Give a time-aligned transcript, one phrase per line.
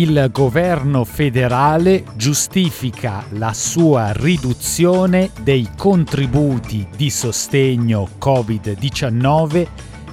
[0.00, 9.66] il governo federale giustifica la sua riduzione dei contributi di sostegno Covid-19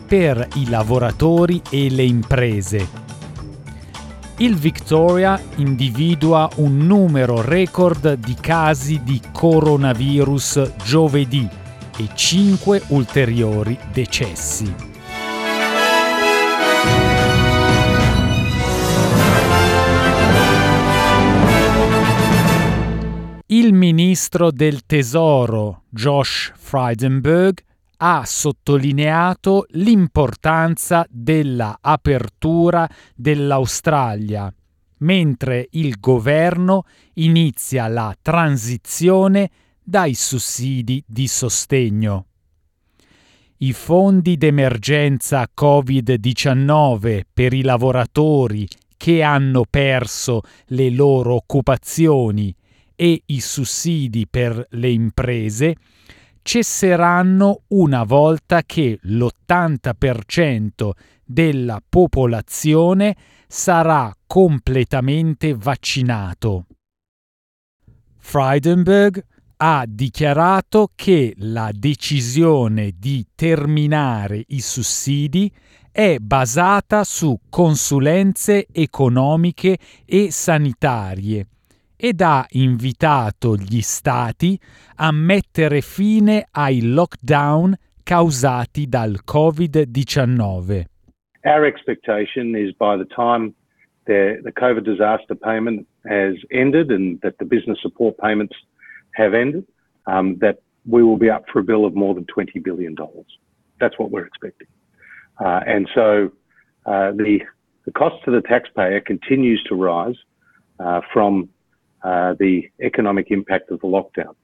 [0.07, 3.01] per i lavoratori e le imprese.
[4.37, 11.47] Il Victoria individua un numero record di casi di coronavirus giovedì
[11.97, 14.73] e 5 ulteriori decessi.
[23.53, 27.63] Il ministro del Tesoro Josh Frydenberg
[27.97, 34.51] ha sottolineato l'importanza della apertura dell'Australia,
[35.01, 39.51] mentre il governo inizia la transizione
[39.83, 42.25] dai sussidi di sostegno.
[43.57, 52.51] I fondi d'emergenza Covid-19 per i lavoratori che hanno perso le loro occupazioni
[52.95, 55.75] e i sussidi per le imprese
[56.43, 60.91] cesseranno una volta che l'80%
[61.23, 63.15] della popolazione
[63.47, 66.65] sarà completamente vaccinato.
[68.17, 69.23] Frydenberg
[69.57, 75.51] ha dichiarato che la decisione di terminare i sussidi
[75.91, 81.47] è basata su consulenze economiche e sanitarie
[82.05, 84.59] ed ha invitato gli stati
[84.97, 90.83] a mettere fine ai lockdown causati dal Covid-19.
[91.45, 93.53] Our expectation is by the time
[94.05, 98.55] the, the COVID disaster payment has ended and that the business support payments
[99.13, 99.65] have ended,
[100.05, 102.97] um, that we will be up for a bill of more than $20 billion.
[103.79, 104.67] That's what we're expecting.
[105.39, 106.33] Uh, and so
[106.85, 107.39] uh, the,
[107.85, 110.17] the cost to the taxpayer continues to rise
[110.81, 111.47] uh, from
[112.03, 114.35] uh, the economic impact of the lockdown.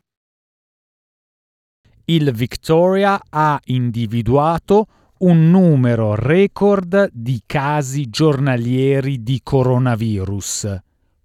[2.05, 4.87] Il Victoria ha individuato
[5.19, 10.77] un numero record di casi giornalieri di coronavirus,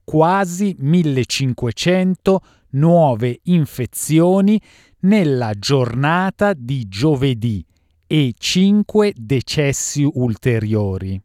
[0.05, 2.41] quasi 1500
[2.71, 4.61] nuove infezioni
[5.00, 7.65] nella giornata di giovedì
[8.06, 11.21] e 5 decessi ulteriori.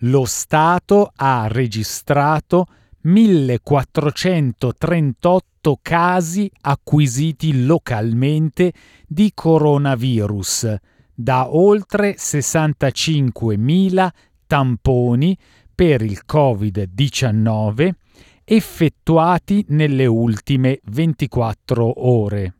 [0.00, 2.66] Lo Stato ha registrato
[3.06, 8.72] 1438 casi acquisiti localmente
[9.06, 10.74] di coronavirus
[11.14, 14.08] da oltre 65.000
[14.46, 15.38] tamponi
[15.74, 17.90] per il Covid-19
[18.44, 22.54] effettuati nelle ultime 24 ore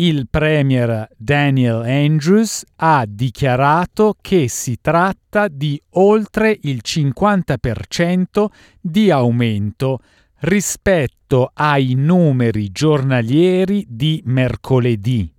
[0.00, 8.46] il premier Daniel Andrews ha dichiarato che si tratta di oltre il 50%
[8.80, 10.00] di aumento
[10.40, 15.30] rispetto ai numeri giornalieri di mercoledì,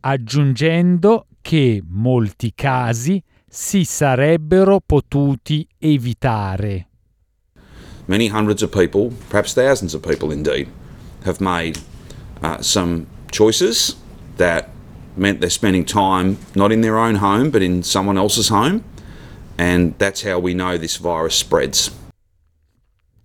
[0.00, 6.86] aggiungendo che molti casi si sarebbero potuti evitare.
[8.06, 10.68] Many hundreds of people, perhaps thousands of people indeed,
[11.24, 11.78] have made
[12.40, 13.96] uh, some choices
[14.36, 14.68] that
[15.16, 18.84] meant they're spending time not in their own home but in someone else's home.
[19.58, 21.90] And that's how we know this virus spreads.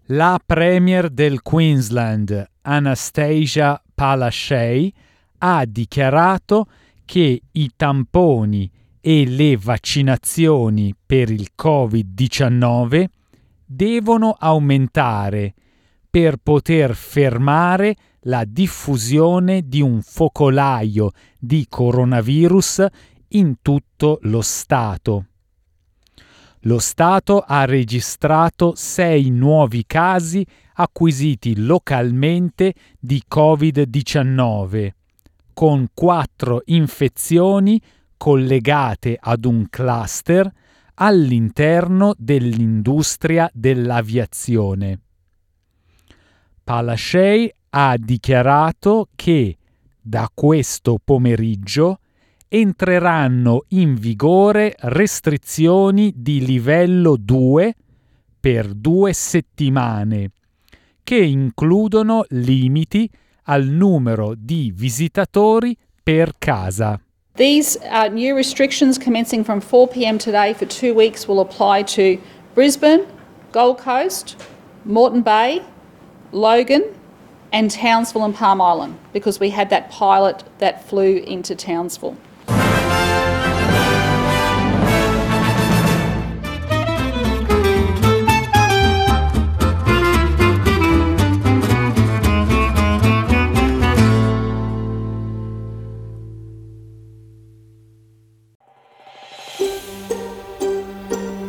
[0.10, 4.94] La Premier del Queensland, Anastasia Palaszczuk,
[5.40, 6.68] ha dichiarato
[7.06, 13.06] che i tamponi e le vaccinazioni per il Covid-19
[13.66, 15.54] devono aumentare
[16.10, 17.96] per poter fermare
[18.28, 22.86] la diffusione di un focolaio di coronavirus
[23.30, 25.26] in tutto lo Stato.
[26.62, 34.90] Lo Stato ha registrato sei nuovi casi acquisiti localmente di Covid-19,
[35.54, 37.82] con quattro infezioni
[38.18, 40.52] collegate ad un cluster
[40.96, 45.00] all'interno dell'industria dell'aviazione.
[46.64, 49.56] Palaszczuk ha dichiarato che
[50.02, 52.00] da questo pomeriggio
[52.48, 57.76] entreranno in vigore restrizioni di livello 2
[58.40, 60.32] per due settimane,
[61.04, 63.08] che includono limiti
[63.44, 67.00] al numero di visitatori per casa.
[67.36, 72.20] These uh, new restrictions commencing from 4 pm today for two weeks will apply to
[72.56, 73.06] Brisbane,
[73.52, 74.36] Gold Coast,
[74.84, 75.62] Moreton Bay,
[76.32, 76.97] Logan,
[77.52, 82.18] and Townsville and Palm Island because we had that pilot that flew into Townsville.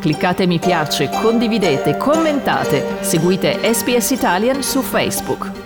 [0.00, 5.58] Cliccate mi piace, condividete, commentate, seguite SPS Italian su Facebook.